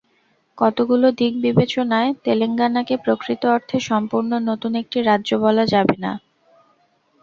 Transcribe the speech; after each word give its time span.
কতগুলো 0.57 1.07
দিক 1.19 1.33
বিবেচনায় 1.43 2.09
তেলেঙ্গানাকে 2.23 2.95
প্রকৃত 2.97 3.41
অর্থে 3.47 3.77
সম্পূর্ণ 3.89 4.31
নতুন 4.49 4.71
একটি 4.81 4.97
রাজ্য 5.01 5.29
বলা 5.45 5.63
যাবে 5.73 5.95
না। 6.03 6.11